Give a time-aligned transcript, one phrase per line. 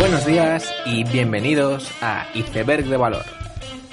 [0.00, 3.26] Buenos días y bienvenidos a Iceberg de Valor,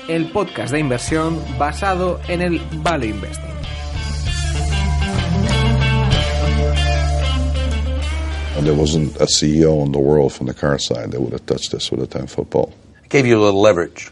[0.08, 3.52] el podcast de inversión basado en el Value Investing.
[8.56, 11.46] And there wasn't a CEO in the world from the car side that would have
[11.46, 12.74] touched this with a 10 foot pole.
[13.10, 14.10] Gave you a little leverage.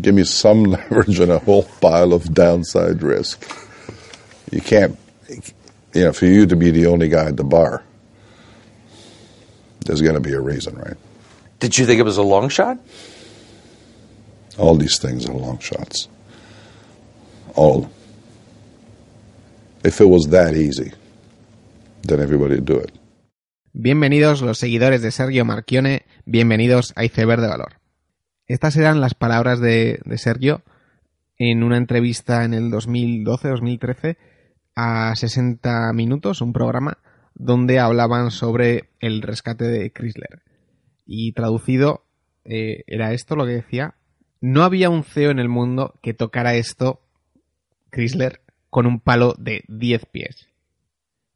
[0.00, 3.44] Give me some leverage and a whole pile of downside risk.
[4.52, 4.96] You can't,
[5.92, 7.82] you know, for you to be the only guy at the bar,
[9.86, 10.96] there's going to be a reason, right?
[11.58, 12.78] Did you think it was a long shot?
[14.58, 16.08] All these things are long shots.
[17.54, 17.88] All.
[19.82, 20.92] If it was that easy,
[22.02, 22.92] then everybody would do it.
[23.72, 27.80] Bienvenidos los seguidores de Sergio Marchione, bienvenidos a Iceberg de Valor.
[28.46, 30.62] Estas eran las palabras de, de Sergio
[31.38, 34.16] en una entrevista en el 2012-2013
[34.74, 36.98] a 60 minutos, un programa
[37.34, 40.42] donde hablaban sobre el rescate de Chrysler.
[41.06, 42.04] Y traducido
[42.44, 43.94] eh, era esto lo que decía.
[44.40, 47.00] No había un CEO en el mundo que tocara esto,
[47.90, 50.48] Chrysler, con un palo de 10 pies.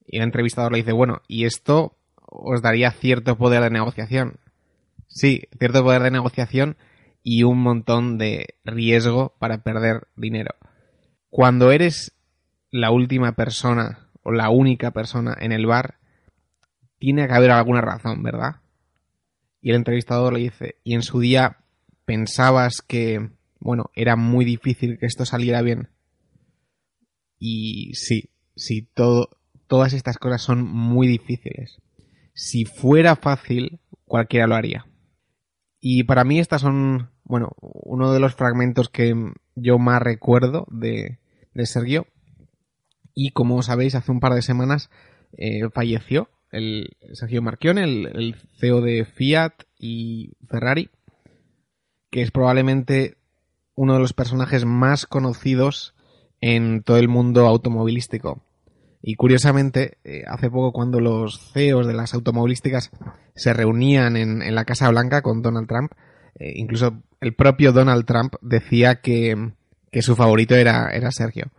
[0.06, 1.96] Y el entrevistador le dice, bueno, ¿y esto
[2.30, 4.36] os daría cierto poder de negociación.
[5.08, 6.76] Sí, cierto poder de negociación
[7.22, 10.54] y un montón de riesgo para perder dinero.
[11.28, 12.16] Cuando eres
[12.70, 15.98] la última persona o la única persona en el bar,
[16.98, 18.56] tiene que haber alguna razón, ¿verdad?
[19.60, 21.58] Y el entrevistador le dice, ¿y en su día
[22.04, 25.88] pensabas que, bueno, era muy difícil que esto saliera bien?
[27.38, 29.30] Y sí, sí, todo,
[29.66, 31.80] todas estas cosas son muy difíciles
[32.40, 34.86] si fuera fácil, cualquiera lo haría.
[35.78, 39.14] Y para mí estas son, bueno, uno de los fragmentos que
[39.56, 41.18] yo más recuerdo de,
[41.52, 42.06] de Sergio.
[43.14, 44.88] Y como sabéis, hace un par de semanas
[45.36, 50.90] eh, falleció el Sergio Marchione, el, CEO de Fiat y Ferrari,
[52.10, 53.16] que es probablemente
[53.74, 55.94] uno de los personajes más conocidos
[56.40, 58.42] en todo el mundo automovilístico.
[59.02, 62.90] Y curiosamente, eh, hace poco cuando los CEOs de las automovilísticas
[63.34, 65.92] se reunían en, en la Casa Blanca con Donald Trump,
[66.38, 69.52] eh, incluso el propio Donald Trump decía que,
[69.90, 71.50] que su favorito era, era Sergio.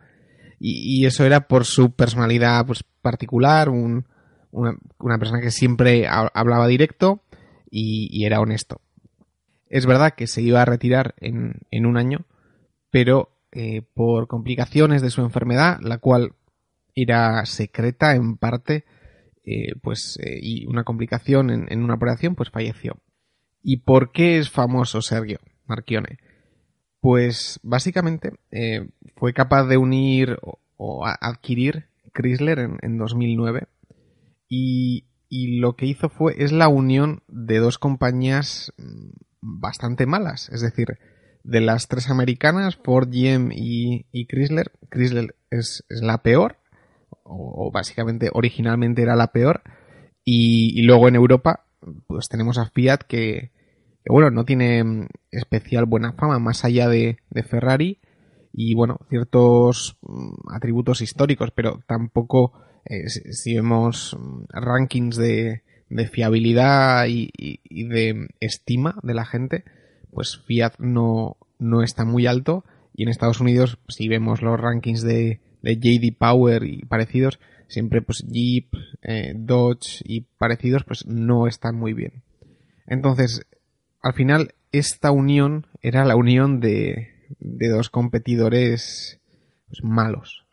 [0.59, 4.05] Y, y, eso era por su personalidad pues, particular, un,
[4.51, 7.23] una, persona que siempre hablaba directo
[7.69, 8.81] y, era honesto.
[9.67, 12.25] Es verdad que se iba a retirar en, en un año,
[12.89, 16.33] pero eh, por complicaciones de su enfermedad, la cual
[16.95, 18.85] era secreta en parte,
[19.45, 22.97] eh, pues, eh, y una complicación en, en, una operación, pues falleció.
[23.63, 26.17] ¿Y por qué es famoso Sergio Marchione?
[26.99, 28.33] Pues básicamente
[29.15, 33.67] fue capaz de unir o, o adquirir Chrysler en, en 2009
[34.53, 40.49] y, y, lo que hizo fue es la unión de dos compañías mm, bastante malas,
[40.49, 40.99] es decir,
[41.45, 46.57] de las tres americanas, Ford, GM y, Chrysler, Chrysler es, la peor
[47.23, 49.61] o, básicamente originalmente era la peor.
[50.25, 51.63] Y, luego en Europa,
[52.07, 53.51] pues tenemos a Fiat que,
[54.05, 57.99] bueno, no tiene especial buena fama más allá de, de Ferrari.
[58.51, 62.51] Y bueno, ciertos mm, atributos históricos, pero tampoco
[62.85, 69.25] eh, si, vemos mm, rankings de, de fiabilidad y, y, y, de estima de la
[69.25, 69.63] gente,
[70.11, 75.01] pues Fiat no, no está muy alto y en Estados Unidos si vemos los rankings
[75.01, 81.47] de, de JD Power y parecidos, siempre pues Jeep, eh, Dodge y parecidos pues no
[81.47, 82.23] están muy bien.
[82.87, 83.45] Entonces,
[84.01, 87.09] al final esta unión era la unión de,
[87.39, 89.19] de dos competidores
[89.67, 90.45] pues, malos.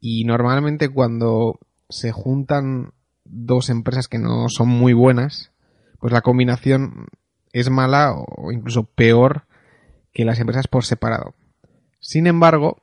[0.00, 2.92] Y normalmente cuando se juntan
[3.24, 5.52] dos empresas que no son muy buenas,
[5.98, 7.06] pues la combinación
[7.52, 9.46] es mala o incluso peor
[10.12, 11.34] que las empresas por separado.
[12.00, 12.82] Sin embargo,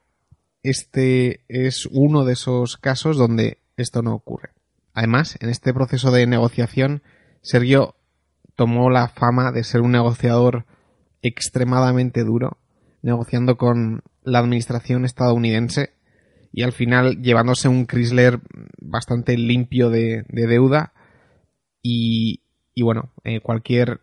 [0.63, 4.49] este es uno de esos casos donde esto no ocurre.
[4.93, 7.01] Además, en este proceso de negociación,
[7.41, 7.95] Sergio
[8.55, 10.65] tomó la fama de ser un negociador
[11.21, 12.57] extremadamente duro,
[13.01, 15.93] negociando con la administración estadounidense
[16.51, 18.39] y al final llevándose un Chrysler
[18.81, 20.93] bastante limpio de, de deuda
[21.81, 22.41] y,
[22.73, 24.01] y bueno, eh, cualquier...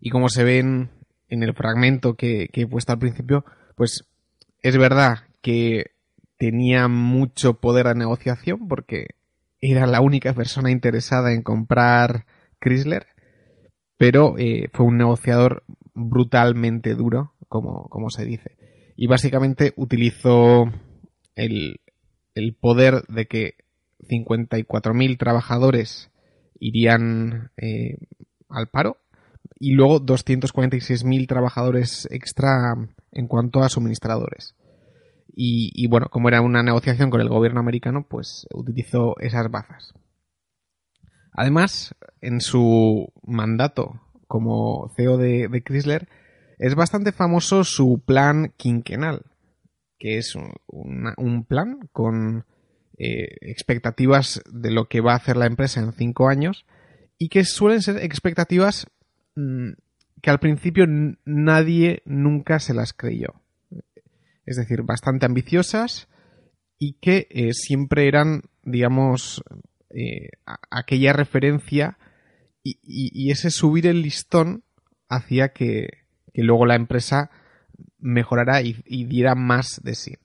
[0.00, 0.90] Y como se ve en,
[1.28, 3.44] en el fragmento que, que he puesto al principio,
[3.76, 4.08] pues
[4.62, 5.92] es verdad que
[6.38, 9.08] tenía mucho poder de negociación porque
[9.60, 12.24] era la única persona interesada en comprar
[12.60, 13.06] Chrysler,
[13.98, 15.64] pero eh, fue un negociador
[15.94, 18.56] brutalmente duro, como, como se dice.
[18.96, 20.64] Y básicamente utilizó
[21.44, 21.80] el,
[22.60, 23.54] poder de que
[24.08, 26.10] 54.000 trabajadores
[26.58, 27.98] irían eh,
[28.48, 28.98] al paro
[29.58, 32.74] y luego 246.000 trabajadores extra
[33.12, 34.54] en cuanto a suministradores.
[35.42, 39.94] Y, bueno, como era una negociación con el gobierno americano, pues utilizó esas bazas.
[41.32, 46.08] Además, en su mandato como CEO de Chrysler,
[46.58, 49.29] es bastante famoso su plan quinquenal,
[50.00, 52.46] que es un, plan con
[52.98, 56.66] eh, expectativas de lo que va a hacer la empresa en cinco años
[57.18, 58.86] y que suelen ser expectativas
[59.36, 59.72] mmm,
[60.22, 60.86] que al principio
[61.24, 63.34] nadie nunca se las creyó.
[64.46, 66.08] Es decir, bastante ambiciosas
[66.78, 69.42] y que eh, siempre eran, digamos,
[69.90, 70.30] eh,
[70.70, 71.98] aquella referencia
[72.62, 74.64] y, y, y, ese subir el listón
[75.08, 75.88] hacía que,
[76.34, 77.30] que luego la empresa
[78.00, 80.16] mejorara y, y, diera más de sí.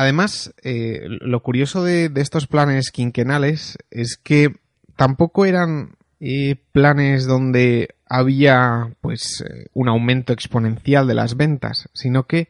[0.00, 4.56] Además, eh, lo curioso de, estos planes quinquenales es que
[4.96, 12.26] tampoco eran eh, planes donde había pues eh, un aumento exponencial de las ventas, sino
[12.26, 12.48] que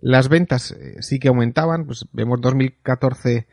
[0.00, 3.46] las ventas sí que aumentaban, pues vemos 2014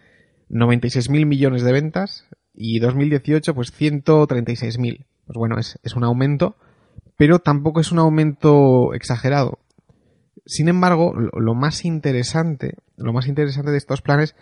[0.50, 5.06] 96.000 millones de ventas y 2018 pues 136.000.
[5.28, 6.56] Pues bueno, es un aumento,
[7.16, 9.60] pero tampoco es un aumento exagerado.
[10.46, 14.36] Sin embargo, lo, más interesante, lo más interesante de estos planes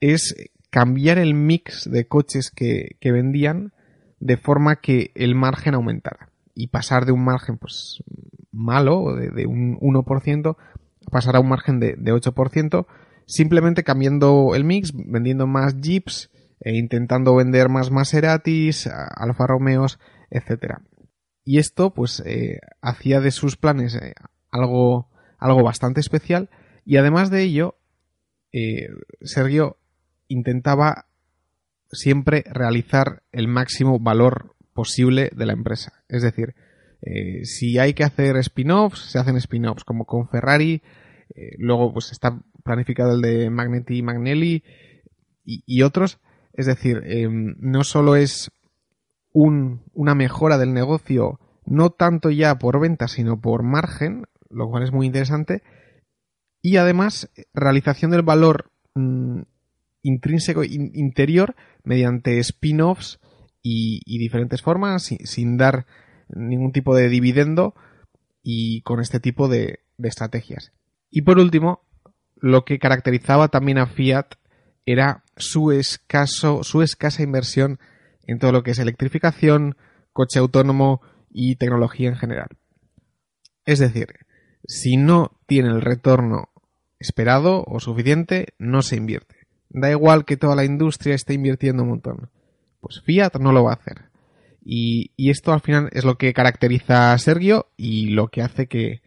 [0.00, 0.34] es
[0.70, 3.72] cambiar el mix de coches que, vendían
[4.18, 8.02] de forma que el margen aumentara y pasar de un margen pues
[8.50, 12.86] malo de, de un 1% a pasar a un margen de, de 8%
[13.26, 16.30] simplemente cambiando el mix, vendiendo más Jeeps
[16.60, 19.98] e intentando vender más Maseratis, Alfa Romeos,
[20.30, 20.82] etcétera.
[21.44, 24.14] Y esto pues eh, hacía de sus planes eh,
[24.50, 25.10] algo,
[25.44, 26.48] algo bastante especial
[26.86, 27.76] y además de ello
[28.52, 28.88] eh,
[29.20, 29.76] Sergio
[30.26, 31.06] intentaba
[31.90, 35.92] siempre realizar el máximo valor posible de la empresa.
[36.08, 36.54] Es decir,
[37.02, 40.82] eh, si hay que hacer spin-offs, se hacen spin-offs, como con Ferrari,
[41.34, 44.64] eh, luego pues está planificado el de Magneti y Magnelli
[45.44, 46.20] y, otros.
[46.54, 48.50] Es decir, no solo es
[49.32, 54.82] un, una mejora del negocio, no tanto ya por venta, sino por margen, lo cual
[54.82, 55.62] es muy interesante,
[56.62, 59.42] y además realización del valor mmm,
[60.02, 63.20] intrínseco in, interior mediante spin-offs
[63.62, 65.86] y, diferentes formas sin, sin, dar
[66.28, 67.74] ningún tipo de dividendo
[68.42, 70.72] y con este tipo de, de, estrategias.
[71.10, 71.80] Y por último,
[72.36, 74.34] lo que caracterizaba también a Fiat
[74.86, 77.78] era su escaso, su escasa inversión
[78.26, 79.76] en todo lo que es electrificación,
[80.12, 81.00] coche autónomo
[81.30, 82.48] y tecnología en general.
[83.64, 84.08] Es decir,
[84.66, 86.48] si no tiene el retorno
[86.98, 89.36] esperado o suficiente, no se invierte.
[89.68, 92.30] Da igual que toda la industria esté invirtiendo un montón.
[92.80, 94.10] Pues Fiat no lo va a hacer.
[94.64, 99.02] Y, esto al final es lo que caracteriza a Sergio y lo que hace que,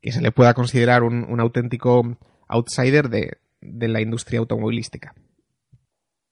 [0.00, 2.16] que se le pueda considerar un, un auténtico
[2.48, 5.14] outsider de, de, la industria automovilística.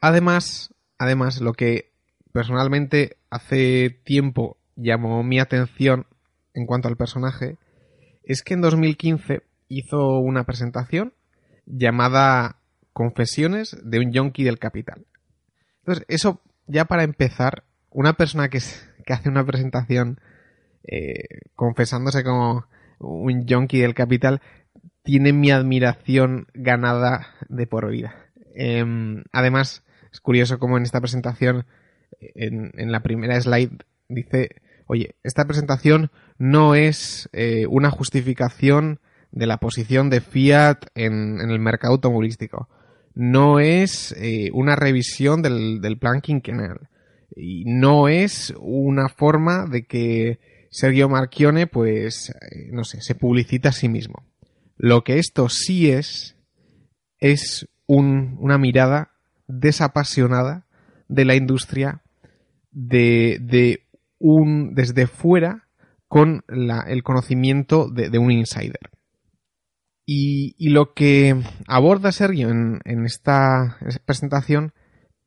[0.00, 1.92] Además, además, lo que
[2.32, 6.06] personalmente hace tiempo llamó mi atención
[6.54, 7.58] en cuanto al personaje
[8.24, 11.14] es que en 2015 hizo una presentación
[11.66, 12.56] llamada
[12.92, 15.06] Confesiones de un yonki del capital.
[15.78, 18.58] Entonces, eso ya para empezar, una persona que,
[19.08, 20.20] hace una presentación
[20.84, 22.66] eh, confesándose como
[22.98, 24.40] un yonki del capital
[25.02, 28.14] tiene mi admiración ganada de por vida.
[28.54, 28.84] Eh,
[29.32, 29.82] además,
[30.12, 31.64] es curioso como en esta presentación,
[32.20, 34.61] en, en, la primera slide, dice,
[34.92, 41.58] oye, esta presentación no es eh, una justificación de la posición de Fiat en, el
[41.60, 42.68] mercado automovilístico
[43.14, 46.88] no es eh, una revisión del, del plan quinquenal.
[47.34, 53.70] Y no es una forma de que Sergio Marchione, pues, eh, no sé, se publicita
[53.70, 54.26] a sí mismo.
[54.76, 56.36] Lo que esto sí es,
[57.18, 59.12] es un, una mirada
[59.46, 60.66] desapasionada
[61.08, 62.02] de la industria
[62.70, 63.38] de
[64.22, 65.68] un, desde fuera
[66.06, 68.90] con la, el conocimiento de, un insider.
[70.06, 74.72] Y, y, lo que aborda Sergio en, esta presentación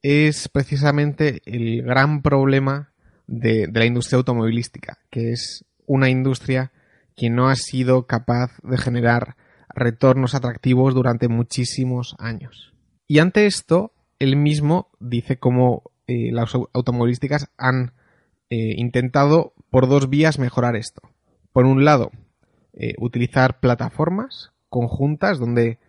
[0.01, 2.93] es precisamente el gran problema
[3.27, 6.71] de, de, la industria automovilística, que es una industria
[7.15, 9.35] que no ha sido capaz de generar
[9.69, 12.73] retornos atractivos durante muchísimos años.
[13.07, 17.93] Y ante esto, él mismo dice cómo eh, las automovilísticas han
[18.49, 21.01] eh, intentado por dos vías mejorar esto.
[21.51, 22.11] Por un lado,
[22.77, 25.79] eh, utilizar plataformas conjuntas donde,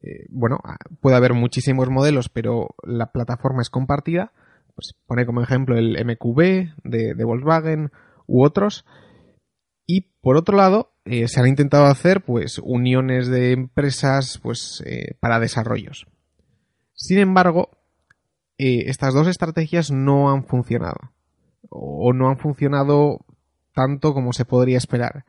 [0.00, 0.60] eh, bueno,
[1.00, 4.32] puede haber muchísimos modelos, pero la plataforma es compartida.
[4.76, 7.90] Pues pone como ejemplo el MQB de, Volkswagen
[8.28, 8.84] u otros.
[9.86, 14.84] Y por otro lado, eh, se han intentado hacer pues uniones de empresas pues
[15.18, 16.06] para desarrollos.
[16.92, 17.70] Sin embargo,
[18.58, 21.15] estas dos estrategias no han funcionado.
[21.68, 23.24] O no han funcionado
[23.74, 25.24] tanto como se podría esperar.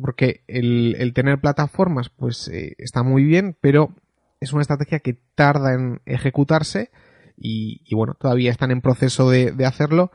[0.00, 3.94] porque el, tener plataformas pues está muy bien, pero
[4.40, 6.90] es una estrategia que tarda en ejecutarse
[7.36, 10.10] y, bueno, todavía están en proceso de, hacerlo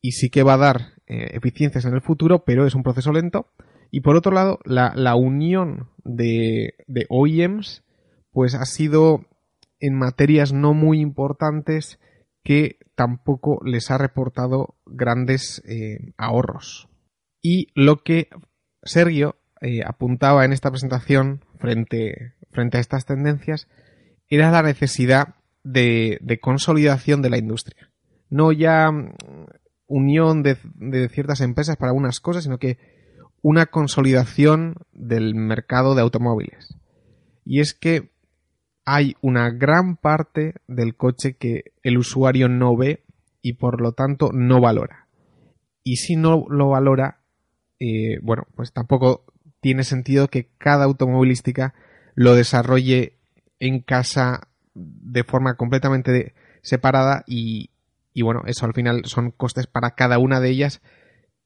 [0.00, 3.48] y sí que va a dar eficiencias en el futuro, pero es un proceso lento
[3.90, 7.84] y por otro lado, la, unión de, de OEMs,
[8.32, 9.24] pues ha sido
[9.78, 12.00] en materias no muy importantes
[12.44, 16.88] que tampoco les ha reportado grandes eh, ahorros.
[17.42, 18.28] Y lo que
[18.82, 23.66] Sergio eh, apuntaba en esta presentación frente, frente a estas tendencias
[24.28, 27.90] era la necesidad de, consolidación de la industria.
[28.28, 29.14] No ya mm,
[29.86, 32.78] unión de, de, ciertas empresas para unas cosas, sino que
[33.42, 36.76] una consolidación del mercado de automóviles.
[37.44, 38.13] Y es que
[38.84, 43.04] hay una gran parte del coche que el usuario no ve
[43.42, 45.06] y por lo tanto no valora.
[45.82, 47.20] Y si no lo valora,
[47.78, 49.24] eh, bueno, pues tampoco
[49.60, 51.74] tiene sentido que cada automovilística
[52.14, 53.18] lo desarrolle
[53.58, 57.70] en casa de forma completamente separada y,
[58.12, 60.82] y bueno, eso al final son costes para cada una de ellas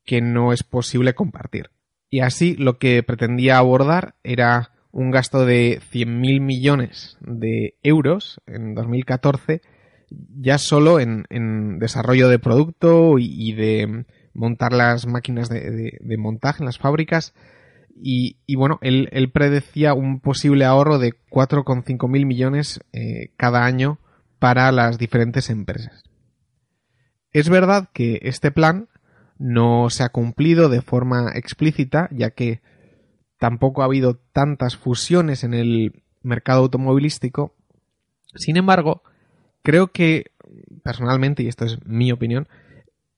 [0.04, 1.70] que no es posible compartir.
[2.10, 8.74] Y así lo que pretendía abordar era un gasto de 100.000 millones de euros en
[8.74, 9.62] 2014
[10.10, 16.78] ya solo en, desarrollo de producto y, de montar las máquinas de, montaje en las
[16.78, 17.34] fábricas.
[18.00, 23.98] Y, bueno, él, predecía un posible ahorro de 4,5 mil millones eh, cada año
[24.38, 26.04] para las diferentes empresas.
[27.32, 28.88] Es verdad que este plan
[29.38, 32.60] no se ha cumplido de forma explícita, ya que
[33.38, 37.54] tampoco ha habido tantas fusiones en el mercado automovilístico.
[38.34, 39.02] Sin embargo,
[39.62, 40.32] creo que,
[40.82, 42.48] personalmente, y esto es mi opinión,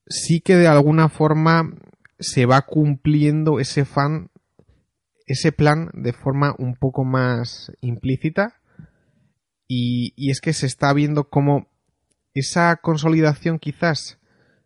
[0.06, 1.74] sí que de alguna forma
[2.18, 4.30] se va cumpliendo ese fan,
[5.26, 8.60] ese plan de forma un poco más implícita.
[9.66, 11.68] Y, y es que se está viendo como
[12.34, 14.20] esa consolidación quizás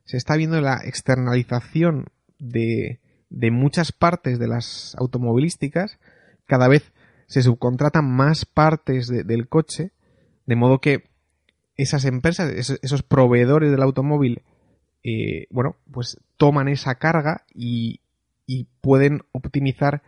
[0.05, 2.07] se está viendo la externalización
[2.39, 3.01] de,
[3.35, 5.99] de muchas partes de las automovilísticas.
[6.47, 6.93] Cada vez
[7.27, 9.91] se subcontratan más partes del coche,
[10.47, 11.05] de modo que
[11.77, 14.43] esas empresas, esos, proveedores del automóvil,
[15.03, 18.01] eh, bueno, pues toman esa carga y,
[18.81, 20.03] pueden optimizar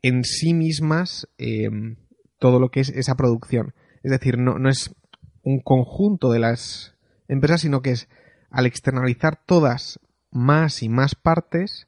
[0.00, 1.96] en sí mismas em,
[2.38, 3.74] todo lo que es esa producción.
[4.02, 4.94] Es decir, no, no es
[5.42, 6.96] un conjunto de las
[7.28, 8.08] empresas, sino que es
[8.50, 10.00] al externalizar todas
[10.30, 11.86] más y más partes,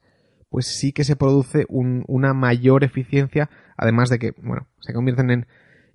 [0.57, 5.47] pues sí que se produce una mayor eficiencia, además de que, bueno, se convierten en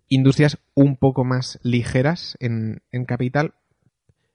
[0.08, 3.56] industrias un poco más ligeras en, capital.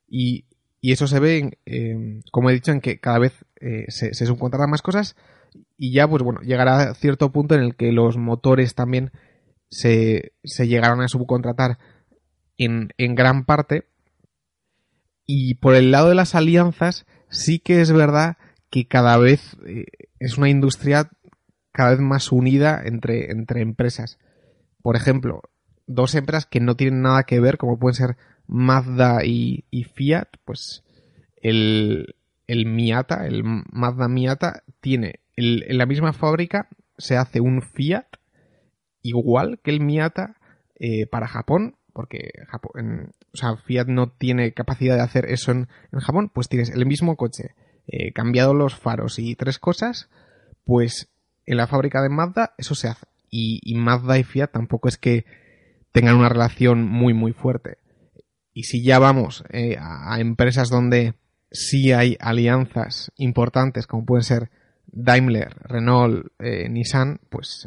[0.09, 0.47] Y,
[0.83, 4.68] eso se ve, en, como he dicho, en que cada vez eh, se, se subcontratan
[4.68, 5.14] más cosas
[5.78, 9.12] y ya, pues bueno, llegará a cierto punto en el que los motores también
[9.71, 11.78] se, se llegarán a subcontratar
[12.59, 13.87] en, en gran parte.
[15.25, 18.38] Y por el lado de las alianzas, sí que es verdad
[18.76, 19.87] que cada vez eh,
[20.18, 21.11] es una industria
[21.73, 24.18] cada vez más unida entre, entre empresas.
[24.83, 25.40] Por ejemplo,
[25.87, 28.16] dos empresas que no tienen nada que ver, como pueden ser
[28.47, 29.64] Mazda y,
[29.95, 30.85] Fiat, pues
[31.37, 32.16] el,
[32.47, 36.68] el, Miata, el Mazda Miata, tiene en la misma fábrica
[36.99, 38.06] se hace un Fiat
[39.00, 40.37] igual que el Miata
[40.78, 45.66] eh, para Japón, porque Japón, o sea, Fiat no tiene capacidad de hacer eso en,
[45.99, 47.54] Japón, pues tienes el mismo coche,
[47.87, 50.09] eh, cambiado los faros y tres cosas,
[50.64, 51.09] pues
[51.45, 53.07] en la fábrica de Mazda eso se hace.
[53.28, 55.26] Y, Mazda y Fiat tampoco es que
[55.93, 57.78] tengan una relación muy muy fuerte.
[58.55, 61.14] Y si ya vamos eh, a, empresas donde
[61.50, 64.50] sí hay alianzas importantes, como pueden ser
[64.87, 67.66] Daimler, Renault, eh, Nissan, pues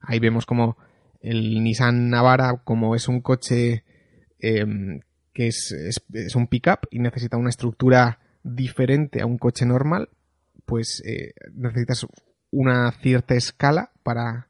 [0.00, 0.76] ahí vemos como
[1.20, 3.84] el Nissan Navara, como es un coche
[4.40, 5.00] Em,
[5.32, 5.72] que es,
[6.12, 10.10] es, un pickup y necesita una estructura diferente a un coche normal,
[10.64, 12.06] pues eh, necesitas
[12.50, 14.48] una cierta escala para,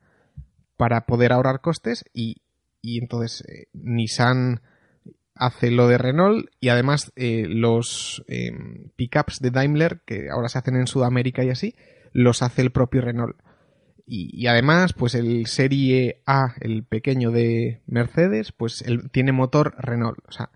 [0.77, 2.43] para poder ahorrar costes y,
[2.81, 4.61] y entonces eh, Nissan
[5.35, 10.59] hace lo de Renault y además eh, los em, pickups de Daimler que ahora se
[10.59, 11.77] hacen en Sudamérica y así
[12.13, 13.37] los hace el propio Renault
[14.11, 20.19] y, además, pues el Serie A, el pequeño de Mercedes, pues tiene motor Renault.
[20.27, 20.51] O sea,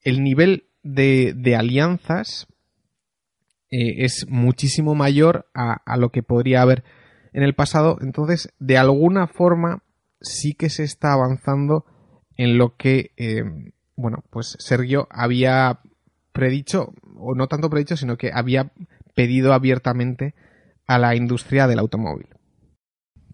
[0.00, 2.46] el nivel de, alianzas
[3.70, 6.84] eh, es muchísimo mayor a, lo que podría haber
[7.32, 7.98] en el pasado.
[8.00, 9.82] Entonces, de alguna forma,
[10.20, 11.84] sí que se está avanzando
[12.36, 13.44] en lo que, eh,
[13.96, 15.80] bueno, pues Sergio había
[16.32, 18.72] predicho, o no tanto predicho, sino que había
[19.14, 20.34] pedido abiertamente
[20.86, 22.28] a la industria del automóvil.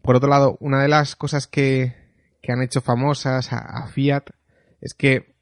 [0.02, 1.94] Por otro lado, una de las cosas que,
[2.42, 4.30] que han hecho famosas a, Fiat
[4.80, 5.34] es que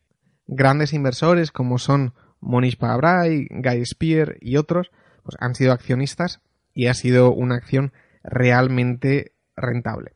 [0.46, 4.90] grandes inversores como son Monish Pabrai, Guy Spear y otros,
[5.22, 6.40] pues han sido accionistas
[6.74, 10.12] y ha sido una acción realmente rentable.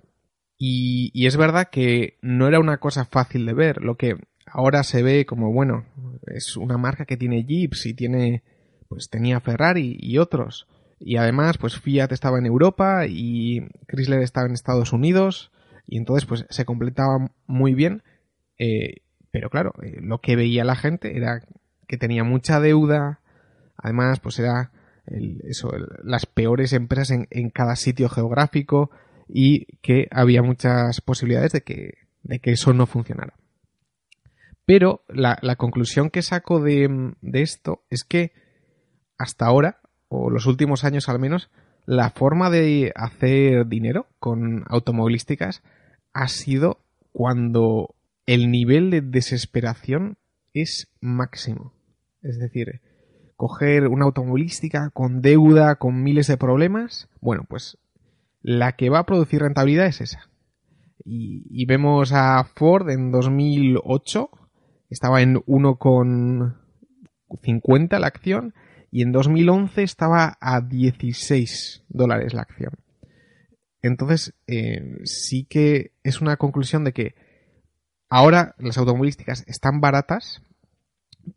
[0.63, 3.83] Y, es verdad que no era una cosa fácil de ver.
[3.83, 5.87] Lo que ahora se ve como, bueno,
[6.27, 8.43] es una marca que tiene Jeeps y tiene,
[8.89, 10.69] pues tenía Ferrari y otros.
[10.99, 15.51] Y además, pues Fiat estaba en Europa y Chrysler estaba en Estados Unidos.
[15.87, 18.03] Y entonces, pues se completaba muy bien.
[18.59, 18.97] Eh,
[19.31, 21.43] pero claro, eh, lo que veía la gente era
[21.87, 23.21] que tenía mucha deuda.
[23.77, 24.73] Además, pues era
[25.49, 25.71] eso,
[26.03, 28.91] las peores empresas en, en, cada sitio geográfico
[29.29, 33.35] y que había muchas posibilidades de que, de que eso no funcionara.
[34.67, 38.33] Pero la, la conclusión que saco de, de, esto es que
[39.19, 41.51] hasta ahora, o los últimos años al menos,
[41.87, 45.63] la forma de hacer dinero con automovilísticas
[46.13, 46.79] ha sido
[47.13, 47.97] cuando
[48.31, 50.17] el nivel de desesperación
[50.55, 51.75] es máximo.
[52.23, 52.81] Es decir,
[53.35, 57.79] coger una automovilística con deuda, con miles de problemas, bueno, pues
[58.41, 60.31] la que va a producir rentabilidad es esa.
[61.05, 64.31] Y, vemos a Ford en 2008,
[64.91, 68.55] estaba en 1,50 la acción,
[68.93, 72.75] y en 2011 estaba a 16 dólares la acción.
[73.83, 77.17] Entonces, eh, sí que es una conclusión de que
[78.11, 80.43] ahora las automovilísticas están baratas,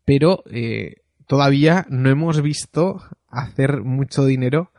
[0.04, 4.72] pero eh, todavía no hemos visto hacer mucho dinero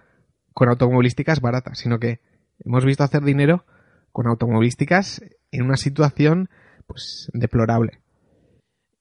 [0.54, 2.20] con automovilísticas baratas, sino que
[2.64, 3.66] hemos visto hacer dinero
[4.12, 6.50] con automovilísticas en una situación
[6.86, 8.00] pues deplorable.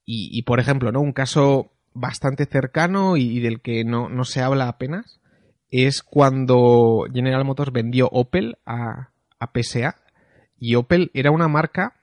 [0.07, 1.01] Y, y por ejemplo, ¿no?
[1.01, 5.21] Un caso bastante cercano y, del que no, no, se habla apenas
[5.71, 9.97] es cuando General Motors vendió Opel a, a PSA
[10.59, 11.95] y Opel era una marca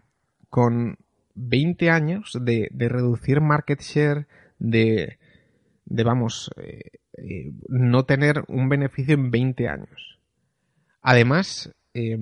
[0.51, 0.97] con
[1.33, 4.27] 20 años de, reducir market share,
[4.59, 5.17] de,
[5.87, 10.19] vamos, eh, eh, no tener un beneficio en 20 años.
[11.01, 12.17] Además, eh,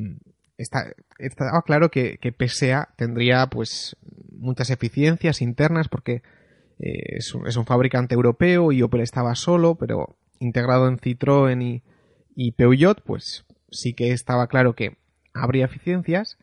[0.57, 3.97] está, estaba claro que, que, PSA tendría pues
[4.31, 6.21] muchas eficiencias internas porque
[6.79, 11.61] eh, es, un, es, un, fabricante europeo y Opel estaba solo, pero integrado en Citroën
[11.61, 11.83] y,
[12.35, 14.97] y Peugeot, pues sí que estaba claro que
[15.33, 16.37] habría eficiencias,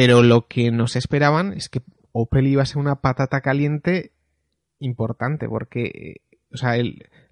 [0.00, 1.82] pero lo que nos esperaban es que
[2.12, 4.12] Opel iba a ser una patata caliente
[4.78, 6.82] importante, porque, o sea,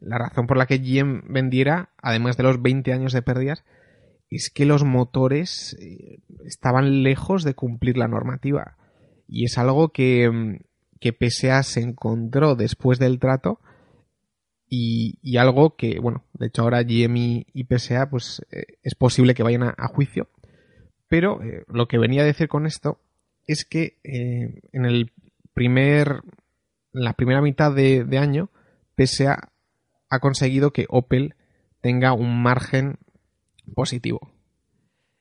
[0.00, 3.64] la razón por la que GM vendiera, además de los 20 años de pérdidas,
[4.28, 8.76] es que los motores eh, estaban lejos de cumplir la normativa.
[9.26, 10.61] Y es algo que,
[11.00, 13.61] que PSA se encontró después del trato
[14.68, 19.33] y, y, algo que, bueno, de hecho ahora GM y, PSA pues eh, es posible
[19.33, 20.28] que vayan a juicio.
[21.09, 23.01] Pero eh, lo que venía a decir con esto
[23.47, 25.12] es que eh, en el
[25.55, 26.23] primer
[26.92, 28.51] la primera mitad de, año,
[28.97, 29.53] PSA
[30.11, 31.35] ha conseguido que Opel
[31.81, 32.99] tenga un margen
[33.75, 34.33] positivo.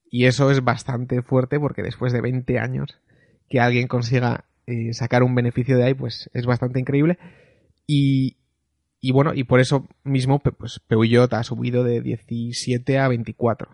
[0.09, 2.99] Y eso es bastante fuerte porque después de 20 años
[3.49, 7.17] que alguien consiga eh, sacar un beneficio de ahí, pues es bastante increíble.
[7.85, 8.37] Y,
[8.99, 13.69] y bueno, y por eso mismo pues Peugeot ha subido de 17 a 24.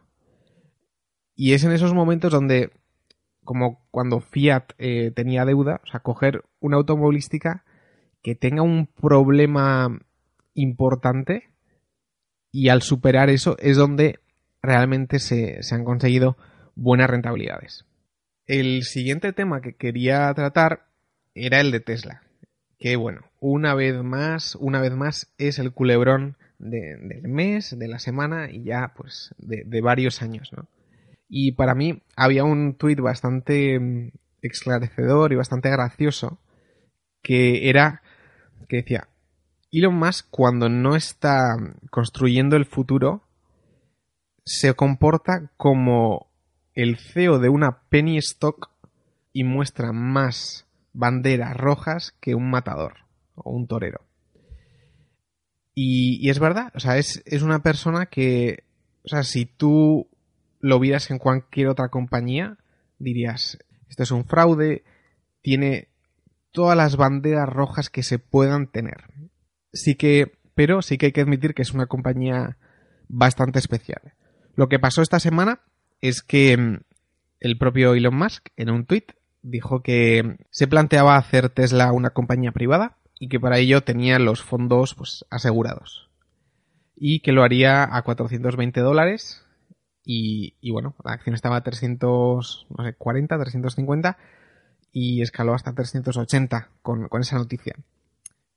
[1.35, 2.71] Y es en esos momentos donde,
[3.43, 7.63] como cuando Fiat eh, tenía deuda, o sea, coger una automovilística
[8.21, 9.99] que tenga un problema
[10.53, 11.49] importante
[12.51, 14.19] y al superar eso es donde
[14.61, 16.37] realmente se, se, han conseguido
[16.75, 17.85] buenas rentabilidades.
[18.45, 20.85] El siguiente tema que quería tratar
[21.33, 22.21] era el de Tesla.
[22.77, 27.87] Que bueno, una vez más, una vez más es el culebrón de, del mes, de
[27.87, 30.67] la semana y ya pues de, de varios años, ¿no?
[31.35, 34.11] Y para mí había un tuit bastante mm,
[34.43, 36.37] esclarecedor y bastante gracioso
[37.23, 38.03] que era
[38.69, 39.07] que decía,
[39.71, 41.55] Elon Musk cuando no está
[41.89, 43.23] construyendo el futuro
[44.45, 46.27] se comporta como
[46.75, 48.69] el CEO de una penny stock
[49.31, 52.97] y muestra más banderas rojas que un matador
[53.33, 54.01] o un torero.
[55.73, 58.65] Y, y es verdad, o sea, es, es, una persona que,
[59.03, 60.07] o sea, si tú
[60.63, 62.57] lo vieras en cualquier otra compañía,
[62.97, 64.85] dirías, esto es un fraude,
[65.41, 65.89] tiene
[66.51, 69.03] todas las banderas rojas que se puedan tener.
[69.73, 72.57] Sí que pero sí que hay que admitir que es una compañía
[73.09, 74.13] bastante especial.
[74.55, 75.61] Lo que pasó esta semana
[75.99, 76.81] es que mm,
[77.41, 79.07] el propio Elon Musk, en un tweet
[79.41, 84.41] dijo que se planteaba hacer Tesla una compañía privada y que para ello tenía los
[84.41, 86.09] fondos pues, asegurados.
[86.95, 89.42] Y que lo haría a 420 dólares.
[90.05, 94.17] Y, bueno, la acción estaba a 340, 350
[94.91, 97.75] y escaló hasta 380 con, con esa noticia.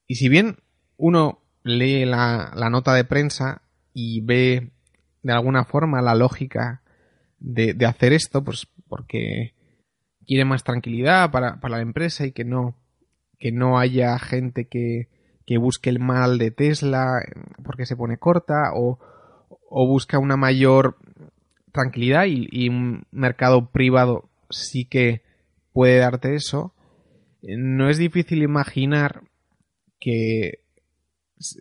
[0.07, 0.57] Y si bien
[0.97, 4.71] uno lee la, la, nota de prensa y ve
[5.23, 6.83] de alguna forma la lógica
[7.39, 9.55] de, de hacer esto, pues porque
[10.27, 12.77] quiere más tranquilidad para, para, la empresa y que no,
[13.39, 15.09] que no haya gente que,
[15.47, 17.21] que busque el mal de Tesla
[17.65, 18.99] porque se pone corta o,
[19.71, 20.97] o busca una mayor
[21.77, 25.23] tranquilidad y, un mercado privado sí que
[25.73, 26.75] puede darte eso,
[27.43, 29.23] no es difícil imaginar
[30.01, 30.65] que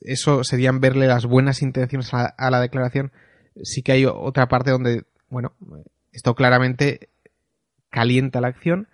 [0.01, 3.11] eso serían verle las buenas intenciones a la, a la declaración.
[3.61, 5.53] Sí que hay otra parte donde, bueno,
[6.11, 7.09] esto claramente
[7.89, 8.87] calienta la acción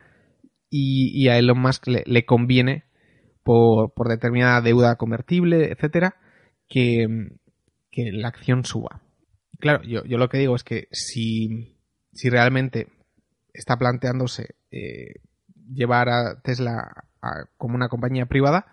[0.70, 2.86] y, a Elon Musk le, le conviene
[3.44, 6.16] por, por, determinada deuda convertible, etcétera,
[6.68, 7.08] que,
[7.94, 9.02] la acción suba.
[9.62, 11.78] Claro, yo, yo, lo que digo es que si,
[12.12, 12.88] si realmente
[13.54, 15.22] está planteándose eh,
[15.72, 18.66] llevar a Tesla a, como una compañía privada,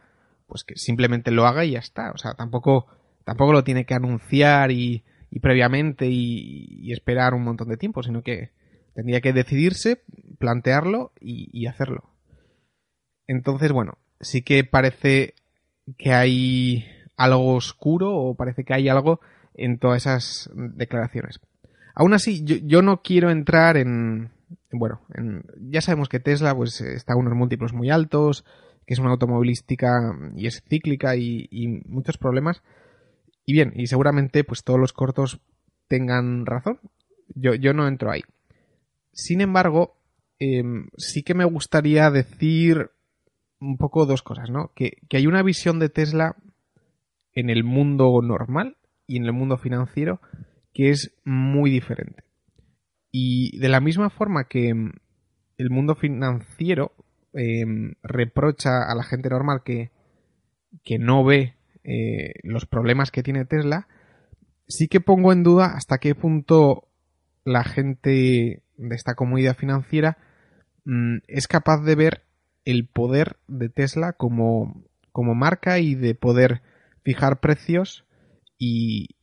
[0.47, 2.11] pues que simplemente lo haga y ya está.
[2.13, 2.87] O sea, tampoco,
[3.25, 5.05] tampoco lo tiene que anunciar y,
[5.43, 8.53] previamente y, y, esperar un montón de tiempo, sino que
[8.95, 10.03] tendría que decidirse,
[10.39, 12.15] plantearlo y, y hacerlo.
[13.27, 15.35] Entonces, bueno, sí que parece
[15.99, 16.87] que hay
[17.19, 19.21] algo oscuro o parece que hay algo
[19.59, 21.41] en todas esas declaraciones.
[21.95, 24.31] Aún así, yo, no quiero entrar en,
[24.71, 28.45] bueno, en, ya sabemos que Tesla pues está a unos múltiplos muy altos,
[28.87, 32.63] que es una automovilística y es cíclica y, y, muchos problemas.
[33.45, 35.41] Y bien, y seguramente pues todos los cortos
[35.89, 36.79] tengan razón.
[37.35, 38.23] Yo, yo no entro ahí.
[39.13, 39.97] Sin embargo,
[40.39, 40.63] eh,
[40.97, 42.91] sí que me gustaría decir
[43.59, 44.71] un poco dos cosas, ¿no?
[44.77, 46.37] Que, que hay una visión de Tesla
[47.33, 48.77] en el mundo normal
[49.09, 50.21] y en el mundo financiero
[50.73, 52.23] que es muy diferente.
[53.11, 54.93] Y de la misma forma que mm,
[55.57, 56.93] el mundo financiero
[57.35, 57.65] eh,
[58.03, 59.91] reprocha a la gente normal que,
[60.85, 63.89] que no ve eh, los problemas que tiene Tesla,
[64.69, 66.89] sí que pongo en duda hasta qué punto
[67.45, 70.19] la gente de esta comunidad financiera
[70.85, 72.23] mmm, es capaz de ver
[72.65, 76.61] el poder de Tesla como, como marca y de poder
[77.03, 78.05] fijar precios
[78.59, 79.15] y,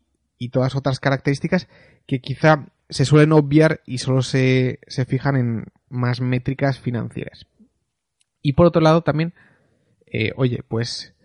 [0.52, 1.67] todas otras características
[2.06, 7.48] que quizá se suelen obviar y solo se, se fijan en más métricas financieras.
[8.43, 9.34] Y por otro lado también,
[10.06, 11.15] eh, oye, pues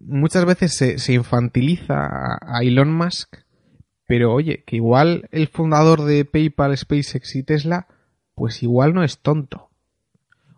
[0.00, 3.36] muchas veces se, infantiliza a, Elon Musk,
[4.06, 7.86] pero oye, que igual el fundador de PayPal, SpaceX y Tesla,
[8.34, 9.68] pues igual no es tonto.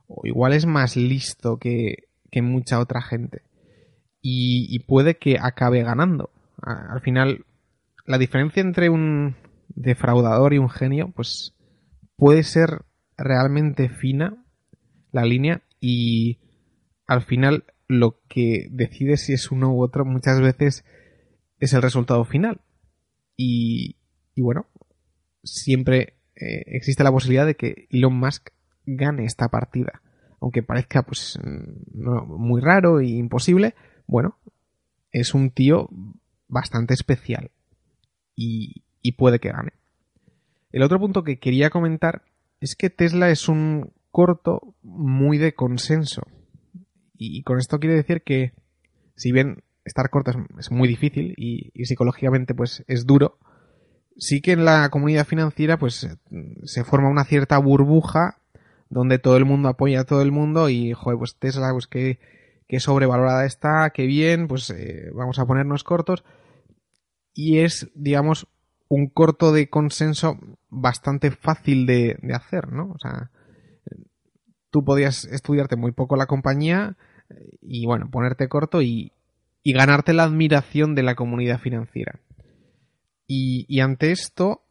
[0.07, 3.43] O igual es más listo que, que mucha otra gente.
[4.29, 6.31] Y puede que acabe ganando.
[6.62, 7.45] Al final,
[8.07, 9.37] la diferencia entre un,
[9.77, 11.55] defraudador y un genio, pues
[12.16, 12.83] puede ser
[13.16, 14.45] realmente fina
[15.12, 16.40] la línea y
[17.07, 20.85] al final lo que decide si es uno u otro muchas veces
[21.61, 22.61] es el resultado final.
[23.37, 23.97] Y,
[24.35, 24.66] y bueno,
[25.45, 28.49] siempre eh, existe la posibilidad de que Elon Musk
[28.87, 30.03] gane esta partida.
[30.40, 31.38] Aunque parezca pues
[31.92, 33.75] no, muy raro e imposible,
[34.07, 34.38] bueno,
[35.11, 35.88] es un tío
[36.49, 37.51] bastante especial.
[38.35, 39.73] Y, y puede que gane.
[40.73, 42.23] El otro punto que quería comentar
[42.61, 46.23] es que Tesla es un corto muy de consenso.
[47.17, 48.53] Y con esto quiere decir que,
[49.15, 53.39] si bien estar corto es, muy difícil y, psicológicamente pues es duro,
[54.17, 56.09] sí que en la comunidad financiera pues
[56.65, 58.39] se forma una cierta burbuja
[58.89, 62.19] donde todo el mundo apoya a todo el mundo y, joder, pues Tesla, pues que,
[62.69, 66.25] que sobrevalorada está, que bien, pues eh, vamos a ponernos cortos.
[67.33, 68.49] Y es, digamos,
[68.89, 72.93] un corto de consenso bastante fácil de, hacer, ¿no?
[72.93, 73.31] O sea,
[74.71, 76.97] tú podías estudiarte muy poco la compañía
[77.61, 79.13] y, bueno, ponerte corto y,
[79.65, 82.21] ganarte la admiración de la comunidad financiera.
[83.27, 84.63] Y, y ante esto,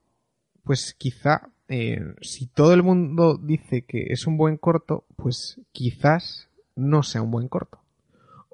[0.64, 6.50] pues quizá, eh, si todo el mundo dice que es un buen corto, pues quizás
[6.76, 7.85] no sea un buen corto.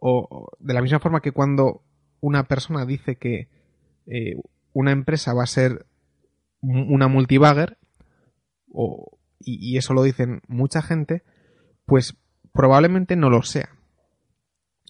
[0.04, 1.84] O de la misma forma que cuando
[2.22, 3.50] una persona dice que
[4.08, 4.36] eh,
[4.74, 5.86] una empresa va a ser
[6.62, 7.78] una multibagger,
[8.72, 11.24] o, y, y, eso lo dicen mucha gente,
[11.86, 12.16] pues
[12.52, 13.70] probablemente no lo sea.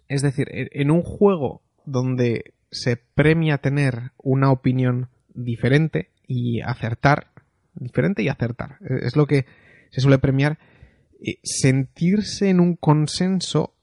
[0.07, 7.31] Es decir, en un juego donde se premia tener una opinión diferente y acertar,
[7.73, 8.77] diferente y acertar.
[9.01, 9.45] Es lo que
[9.91, 10.57] se suele premiar.
[11.23, 13.75] Eh, sentirse en un consenso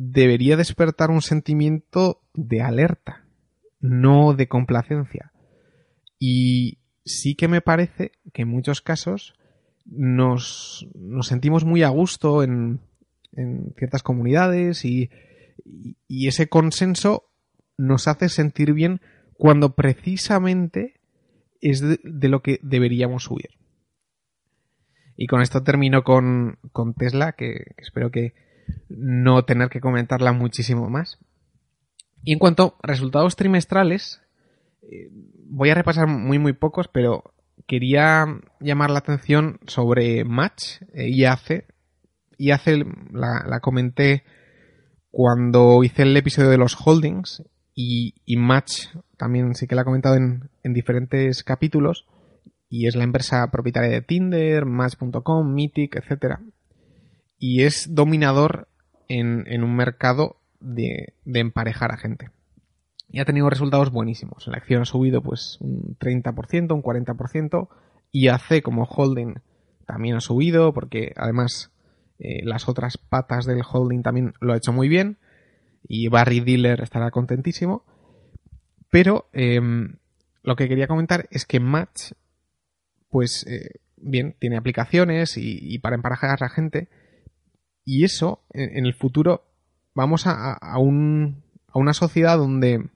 [0.00, 3.24] debería despertar un sentimiento de alerta,
[3.80, 5.32] no de complacencia.
[6.20, 9.34] Y sí que me parece que en muchos casos
[9.84, 12.80] nos, nos sentimos muy a gusto en,
[13.32, 15.10] en ciertas comunidades y,
[16.06, 17.24] y ese consenso
[17.76, 19.00] nos hace sentir bien
[19.34, 21.00] cuando precisamente
[21.60, 23.50] es de, lo que deberíamos huir.
[25.16, 28.34] Y con esto termino con, con Tesla, que, espero que
[28.88, 31.18] no tener que comentarla muchísimo más.
[32.24, 34.20] Y en cuanto a resultados trimestrales,
[34.82, 35.10] eh,
[35.48, 37.34] voy a repasar muy muy pocos, pero
[37.66, 38.26] quería
[38.60, 41.66] llamar la atención sobre Match, eh, IAC.
[42.38, 42.66] IAC
[43.12, 44.24] la, la comenté
[45.10, 47.42] cuando hice el episodio de los holdings
[47.80, 52.06] y, Match también sí que la ha comentado en, diferentes capítulos.
[52.68, 56.40] Y es la empresa propietaria de Tinder, Match.com, Mythic, etc.
[57.38, 58.68] Y es dominador
[59.08, 62.30] en, un mercado de, emparejar a gente.
[63.10, 64.46] Y ha tenido resultados buenísimos.
[64.48, 67.68] La acción ha subido pues un 30%, un 40%.
[68.10, 68.28] Y
[68.62, 69.34] como holding
[69.86, 71.70] también ha subido porque además
[72.18, 75.18] eh, las otras patas del holding también lo ha hecho muy bien
[75.86, 77.84] y Barry Diller estará contentísimo.
[78.90, 79.96] Pero em,
[80.42, 82.12] lo que quería comentar es que Match,
[83.10, 86.88] pues eh, bien, tiene aplicaciones y, para emparejar a la gente.
[87.90, 89.46] Y eso, en, el futuro,
[89.94, 92.86] vamos a, a, un, a, una sociedad donde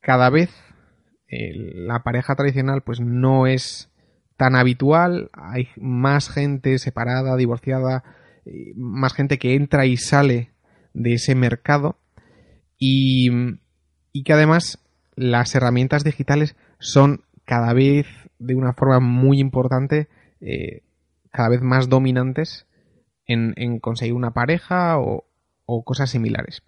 [0.00, 0.48] cada vez
[1.26, 3.90] eh, la pareja tradicional pues no es
[4.36, 8.04] tan habitual, hay más gente separada, divorciada,
[8.44, 10.52] eh, más gente que entra y sale
[10.94, 11.96] de ese mercado
[12.78, 13.28] y,
[14.24, 14.78] que además
[15.16, 18.06] las herramientas digitales son cada vez
[18.38, 20.06] de una forma muy importante,
[20.40, 20.84] eh,
[21.32, 22.68] cada vez más dominantes
[23.32, 25.24] en, conseguir una pareja o,
[25.84, 26.62] cosas similares.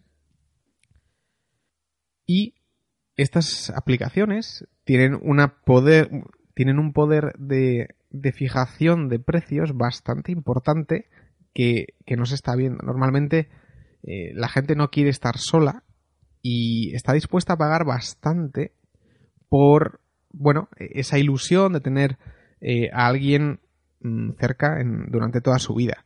[2.27, 2.55] Y
[3.17, 6.11] estas aplicaciones tienen, una poder,
[6.55, 7.95] tienen un poder de,
[8.33, 11.09] fijación de precios bastante importante
[11.53, 12.83] que, no se está viendo.
[12.83, 13.49] Normalmente
[14.03, 15.85] eh, la gente no quiere estar sola
[16.41, 18.73] y está dispuesta a pagar bastante
[19.49, 20.01] por,
[20.33, 22.19] bueno, esa ilusión de tener
[22.61, 23.61] eh, a alguien
[24.01, 26.05] mm, cerca durante toda su vida.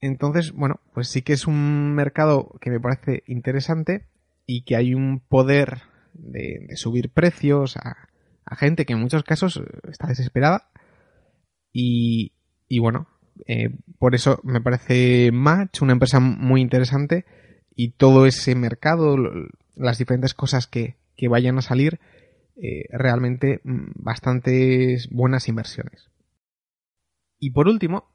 [0.00, 4.06] Entonces, bueno, pues sí que es un mercado que me parece interesante
[4.46, 5.82] y que hay un poder
[6.14, 8.08] de, subir precios a,
[8.56, 10.70] gente que en muchos casos está desesperada
[11.72, 12.32] y,
[12.66, 13.06] y bueno,
[13.46, 17.24] eh, por eso me parece Match una empresa muy interesante
[17.74, 19.16] y todo ese mercado,
[19.76, 20.96] las diferentes cosas que,
[21.28, 22.00] vayan a salir,
[22.56, 26.10] eh, realmente mm, bastantes buenas inversiones.
[27.38, 28.08] Y por último,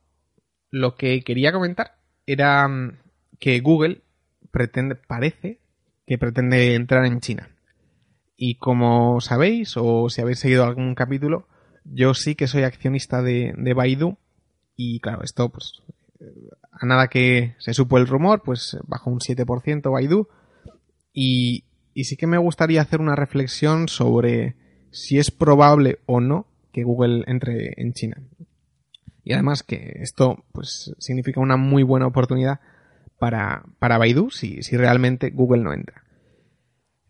[0.72, 2.98] lo que quería comentar era mm,
[3.40, 4.02] que Google
[4.52, 5.60] pretende, parece
[6.06, 7.50] que pretende entrar en China.
[8.38, 11.48] Y como sabéis, o si habéis seguido algún capítulo,
[11.86, 14.18] yo sí que soy accionista de, Baidu.
[14.76, 15.84] Y claro, esto pues
[16.72, 20.28] a nada que se supo el rumor, pues bajó un 7% Baidu.
[21.14, 24.56] Y, y sí que me gustaría hacer una reflexión sobre
[24.92, 28.22] si es probable o no que Google entre en China.
[29.26, 32.60] Y además que esto pues significa una muy buena oportunidad
[33.18, 36.04] para, para Baidu si, si realmente Google no entra.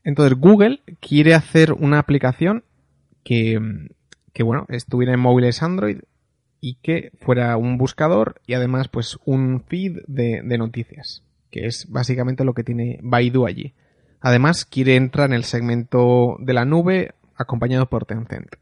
[0.04, 2.64] Entonces Google quiere hacer una aplicación
[3.26, 3.60] que,
[4.32, 6.00] que bueno, estuviera en móviles Android
[6.62, 12.46] y que fuera un buscador y además pues un feed de, noticias, que es básicamente
[12.46, 13.74] lo que tiene Baidu allí.
[14.22, 18.56] Además quiere entrar en el segmento de la nube acompañado por Tencent.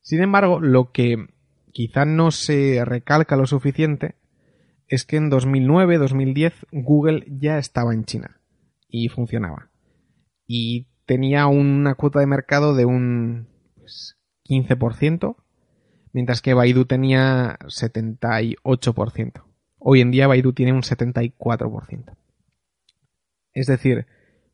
[0.00, 1.26] Sin embargo, lo que
[1.76, 4.14] quizá no se recalca lo suficiente
[4.88, 8.40] es que en 2009-2010 Google ya estaba en China
[8.88, 9.68] y funcionaba.
[10.46, 13.48] Y tenía una cuota de mercado de un
[14.48, 15.36] 15%, pues,
[16.14, 19.44] mientras que Baidu tenía 78%.
[19.78, 22.16] Hoy en día Baidu tiene un 74%.
[23.52, 24.06] Es decir,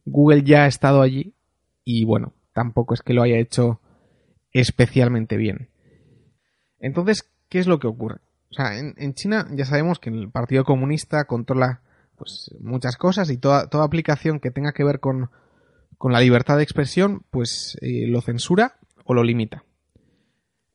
[0.05, 1.37] Google ya ha estado allí
[1.85, 3.81] y bueno, tampoco es que lo haya hecho
[4.51, 5.69] especialmente bien.
[6.83, 8.21] Entonces, ¿qué es lo que ocurre?
[8.51, 11.81] O sea, en, China ya sabemos que el Partido Comunista controla
[12.19, 15.31] pues muchas cosas y toda, toda aplicación que tenga que ver con,
[16.03, 19.65] la libertad de expresión, pues eh, lo censura o lo limita.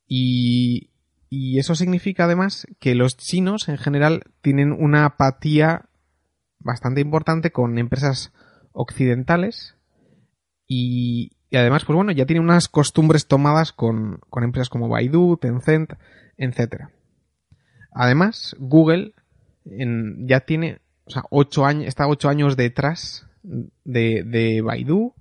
[0.07, 0.89] Y,
[1.29, 5.89] eso significa además que los chinos en general tienen una apatía
[6.59, 8.31] bastante importante con empresas
[8.71, 9.75] occidentales
[10.65, 15.37] Y, y además, pues bueno, ya tiene unas costumbres tomadas con, con empresas como Baidu,
[15.37, 15.93] Tencent,
[16.37, 16.91] etcétera.
[17.91, 19.13] Además, Google
[19.65, 25.13] ya tiene, o sea, ocho años, está ocho años detrás de, de Baidu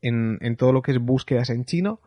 [0.00, 2.00] en, en todo lo que es búsquedas en chino,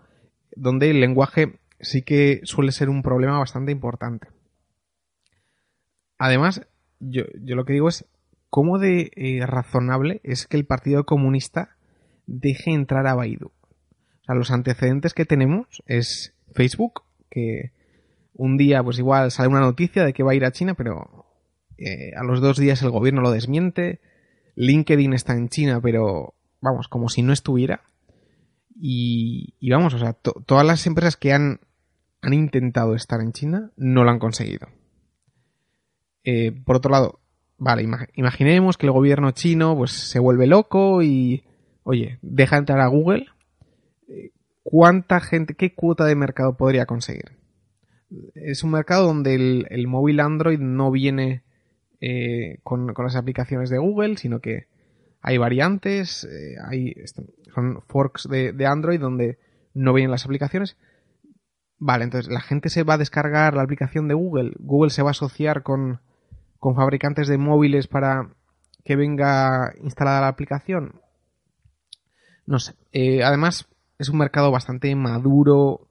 [0.55, 4.27] donde el lenguaje sí que suele ser un problema bastante importante.
[6.17, 6.61] Además,
[6.99, 8.05] yo, yo lo que digo es,
[8.49, 11.76] ¿cómo de eh, razonable es que el Partido Comunista
[12.27, 13.47] deje entrar a Baidu?
[13.47, 17.71] O sea, los antecedentes que tenemos es Facebook, que
[18.33, 21.25] un día pues igual sale una noticia de que va a ir a China, pero
[21.77, 23.99] eh, a los dos días el gobierno lo desmiente.
[24.55, 27.81] LinkedIn está en China, pero vamos, como si no estuviera.
[28.79, 31.59] Y, vamos, o sea, to- todas las empresas que han,
[32.21, 34.67] han intentado estar en China no lo han conseguido.
[36.23, 37.19] Eh, por otro lado,
[37.57, 41.43] vale, ima- imaginemos que el gobierno chino pues se vuelve loco y,
[41.87, 43.27] oye, deja entrar a Google.
[44.61, 47.37] ¿Cuánta gente, qué cuota de mercado podría conseguir?
[48.35, 49.35] Es un mercado donde
[49.69, 51.43] el, móvil Android no viene
[52.01, 54.67] eh, con, las aplicaciones de Google, sino que
[55.21, 56.93] hay variantes, eh, hay
[57.55, 59.39] son forks de, Android donde
[59.73, 60.75] no vienen las aplicaciones.
[61.79, 65.11] Vale, entonces la gente se va a descargar la aplicación de Google, Google se va
[65.11, 66.01] a asociar con
[66.59, 68.29] fabricantes de móviles para
[68.83, 70.99] que venga instalada la aplicación.
[72.47, 72.73] No sé.
[72.93, 73.67] Eh, además,
[73.99, 75.87] es un mercado bastante maduro.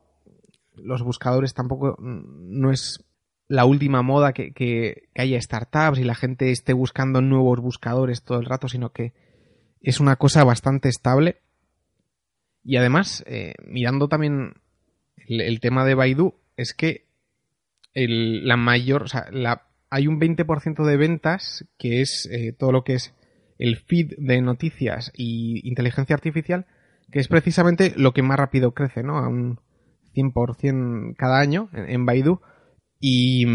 [0.75, 3.05] Los buscadores tampoco mm, no es
[3.49, 8.41] la última moda que, que- haya startups y la gente esté buscando nuevos buscadores todo
[8.41, 9.13] el rato, sino que
[9.81, 11.37] es una cosa bastante estable.
[12.65, 14.55] Y además, eh, mirando también
[15.29, 17.07] el, el tema de Baidu, es que
[17.95, 22.73] el- la mayor, o sea, la, hay un 20% de ventas que es eh, todo
[22.73, 23.15] lo que es
[23.59, 26.67] el feed de noticias y inteligencia artificial,
[27.11, 29.19] que es precisamente lo que más rápido crece, ¿no?
[29.19, 29.61] A un
[30.15, 32.41] 100% cada año en, Baidu.
[33.01, 33.47] Y,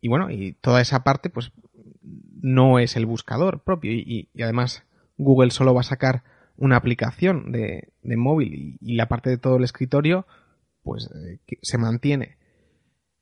[0.00, 1.52] y bueno, y toda esa parte, pues
[2.40, 3.92] no es el buscador propio.
[3.92, 4.84] Y, y- además,
[5.16, 6.22] Google solo va a sacar
[6.56, 10.26] una aplicación de, de móvil y, y la parte de todo el escritorio,
[10.82, 12.36] pues eh, que se mantiene.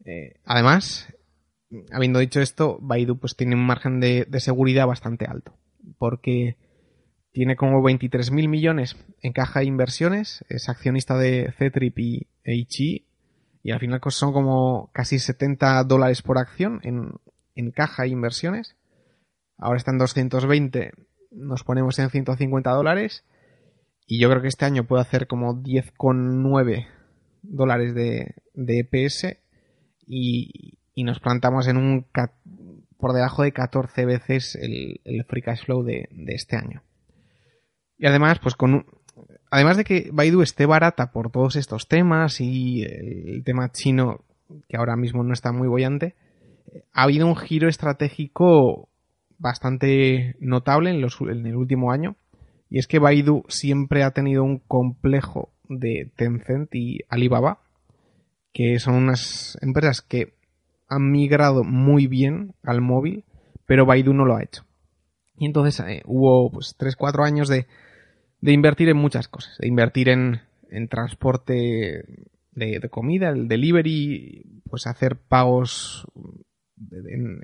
[0.04, 1.14] Eh, además,
[1.92, 5.54] habiendo dicho esto, Baidu pues tiene un margen de, de seguridad bastante alto.
[5.98, 6.56] Porque
[7.32, 13.06] tiene como 23.000 millones en caja de inversiones, es accionista de Ctrip y HI,
[13.62, 17.12] y al final son como casi 70 dólares por acción en,
[17.54, 18.76] en caja de inversiones.
[19.58, 20.92] Ahora está en 220,
[21.30, 23.24] nos ponemos en 150 dólares,
[24.06, 26.86] y yo creo que este año puede hacer como 10,9
[27.42, 29.36] dólares de, de EPS,
[30.06, 32.32] y, y nos plantamos en un ca-
[33.00, 36.82] por debajo de 14 veces el, free cash flow de, este año.
[37.98, 38.86] Y además, pues con un-
[39.50, 44.24] además de que Baidu esté barata por todos estos temas y el tema chino,
[44.68, 46.14] que ahora mismo no está muy bollante,
[46.92, 48.88] ha habido un giro estratégico
[49.38, 52.16] bastante notable en el último año.
[52.68, 57.60] Y es que Baidu siempre ha tenido un complejo de Tencent y Alibaba,
[58.52, 60.34] que son unas empresas que
[60.90, 63.24] han migrado muy bien al móvil,
[63.64, 64.66] pero Baidu no lo ha hecho.
[65.36, 67.66] Y entonces eh, hubo pues 3-4 años de,
[68.40, 72.04] de invertir en muchas cosas, de invertir en, en transporte
[72.52, 76.06] de, comida, el delivery, pues hacer pagos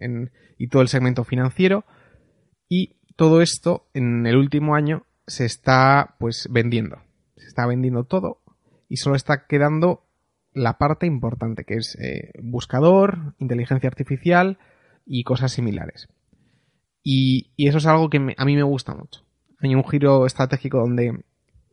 [0.00, 1.84] en- y todo el segmento financiero.
[2.68, 6.98] Y todo esto en el último año se está pues vendiendo.
[7.36, 8.42] Se está vendiendo todo
[8.88, 10.05] y solo está quedando
[10.56, 14.58] la parte importante que es eh, buscador, inteligencia artificial
[15.04, 16.08] y cosas similares.
[17.02, 19.20] Y, eso es algo que a mí me gusta mucho.
[19.60, 21.24] Hay un giro estratégico donde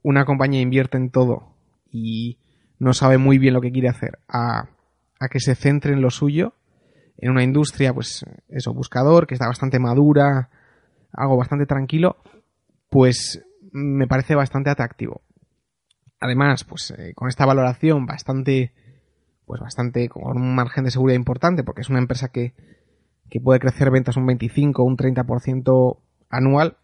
[0.04, 1.56] una compañía invierte en todo
[1.90, 2.40] y
[2.78, 4.68] no sabe muy bien lo que quiere hacer a,
[5.18, 6.54] a que se centre en lo suyo,
[7.18, 10.50] en una industria, pues eso, buscador, que está bastante madura,
[11.14, 12.18] algo bastante tranquilo,
[12.90, 15.22] pues me parece bastante atractivo.
[16.24, 18.72] Además, pues eh, con esta valoración bastante,
[19.46, 22.54] pues bastante, con un margen de seguridad importante, porque es una empresa que,
[23.30, 26.00] que puede crecer ventas un 25 o un 30%
[26.30, 26.78] anual,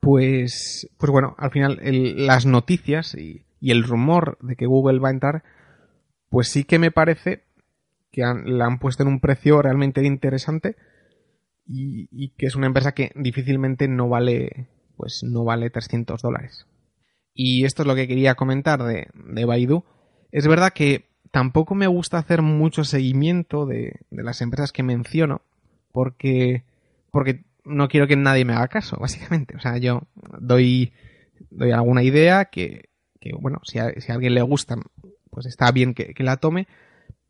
[0.00, 5.08] pues, pues bueno, al final las noticias y, y el rumor de que Google va
[5.08, 5.44] a entrar,
[6.30, 7.44] pues sí que me parece
[8.12, 10.76] que han- la han puesto en un precio realmente interesante
[11.66, 16.66] y, y que es una empresa que difícilmente no vale, pues no vale 300 dólares.
[17.36, 19.84] Y esto es lo que quería comentar de, de Baidu.
[20.32, 25.42] Es verdad que tampoco me gusta hacer mucho seguimiento de, de las empresas que menciono
[25.92, 26.64] porque,
[27.10, 29.54] porque no quiero que nadie me haga caso, básicamente.
[29.56, 30.02] O sea, yo
[30.40, 30.92] doy
[31.50, 32.88] doy alguna idea que,
[33.20, 34.76] que bueno, si a, si a alguien le gusta,
[35.30, 36.66] pues está bien que, que la tome,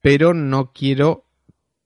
[0.00, 1.24] pero no quiero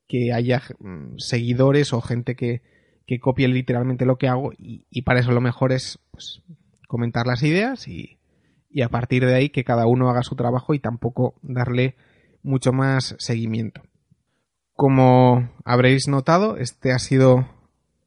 [0.06, 2.62] que haya mm, seguidores o gente que,
[3.06, 6.42] que copie literalmente lo que hago y, para eso lo mejor es pues,
[6.90, 8.18] comentar las ideas y,
[8.68, 11.94] y a partir de ahí que cada uno haga su trabajo y tampoco darle
[12.42, 13.82] mucho más seguimiento.
[14.72, 17.46] Como habréis notado, este ha sido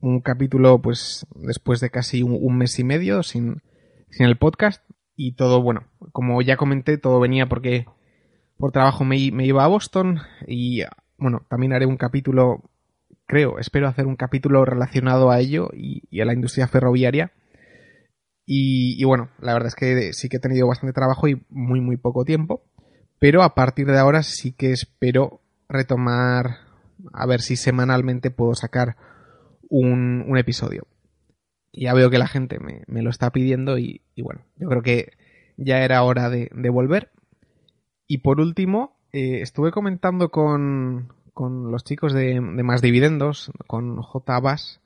[0.01, 3.61] un capítulo pues después de casi un, mes y medio sin,
[4.09, 4.84] sin el podcast
[5.15, 7.86] y todo, bueno, como ya comenté, todo venía porque
[8.57, 10.81] por trabajo me, iba a Boston y
[11.17, 12.69] bueno, también haré un capítulo,
[13.27, 17.31] creo, espero hacer un capítulo relacionado a ello y a la industria ferroviaria.
[18.46, 21.98] Y, bueno, la verdad es que sí que he tenido bastante trabajo y muy, muy
[21.98, 22.64] poco tiempo.
[23.20, 26.58] Pero a partir de ahora sí que espero retomar,
[27.14, 28.98] a ver si semanalmente puedo sacar
[29.70, 30.88] un, episodio.
[31.72, 35.14] Ya veo que la gente me, me lo está pidiendo y, bueno, yo creo que
[35.58, 37.12] ya era hora de, de volver.
[38.08, 44.02] Y por último, eh, estuve comentando con, con los chicos de, de, Más Dividendos, con
[44.02, 44.36] J.
[44.36, 44.82] Abbas,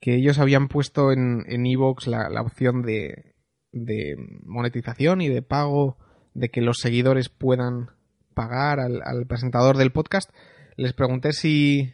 [0.00, 1.64] que ellos habían puesto en en
[2.06, 3.34] la, la, opción de,
[3.72, 5.96] de, monetización y de pago,
[6.34, 7.90] de que los seguidores puedan
[8.34, 10.30] pagar al, al, presentador del podcast.
[10.76, 11.92] Les pregunté si,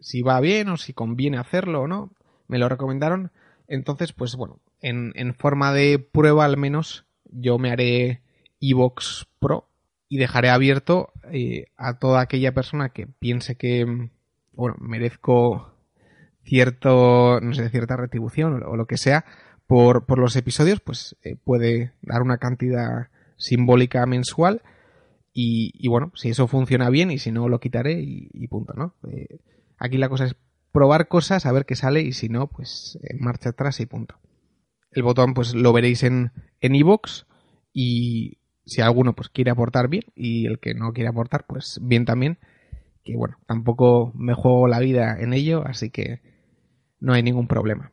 [0.00, 2.12] si va bien o si conviene hacerlo o no.
[2.48, 3.30] Me lo recomendaron.
[3.68, 8.22] Entonces, pues bueno, en, en forma de prueba al menos, yo me haré
[8.60, 9.68] Evox Pro
[10.08, 14.10] y dejaré abierto eh, a toda aquella persona que piense que,
[14.52, 15.73] bueno, merezco
[16.44, 19.24] cierto, no sé, cierta retribución o, lo que sea
[19.66, 24.62] por, por los episodios, pues eh, puede dar una cantidad simbólica mensual
[25.36, 28.94] y, bueno, si eso funciona bien y si no lo quitaré y, punto, ¿no?
[29.10, 29.40] Eh,
[29.78, 30.36] aquí la cosa es
[30.70, 34.14] probar cosas, a ver qué sale y si no, pues marcha atrás y punto.
[34.92, 36.30] El botón pues lo veréis en
[36.60, 37.24] en iVoox
[37.72, 42.04] y si alguno pues quiere aportar bien y el que no quiere aportar pues bien
[42.04, 42.38] también
[43.04, 46.22] que bueno, tampoco me juego la vida en ello, así que
[47.04, 47.92] no hay ningún problema.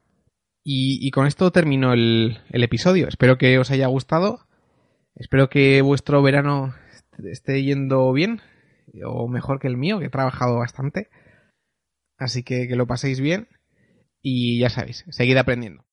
[0.64, 3.08] Y, con esto termino el, el, episodio.
[3.08, 4.48] Espero que os haya gustado.
[5.16, 6.76] Espero que vuestro verano
[7.24, 8.42] esté yendo bien.
[9.04, 11.10] O mejor que el mío, que he trabajado bastante.
[12.18, 13.48] Así que que lo paséis bien.
[14.22, 15.84] Y ya sabéis, seguid aprendiendo.